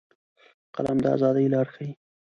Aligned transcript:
قلم 0.75 0.97
د 1.01 1.05
ازادۍ 1.15 1.45
لارې 1.53 1.71
ښيي 1.73 1.89